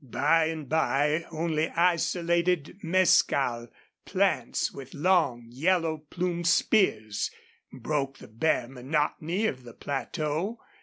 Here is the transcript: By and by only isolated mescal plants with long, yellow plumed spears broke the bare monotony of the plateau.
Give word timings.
By 0.03 0.45
and 0.45 0.67
by 0.67 1.27
only 1.29 1.69
isolated 1.69 2.79
mescal 2.81 3.67
plants 4.03 4.71
with 4.71 4.95
long, 4.95 5.45
yellow 5.51 5.99
plumed 6.09 6.47
spears 6.47 7.29
broke 7.71 8.17
the 8.17 8.27
bare 8.27 8.67
monotony 8.67 9.45
of 9.45 9.61
the 9.63 9.73
plateau. 9.73 10.57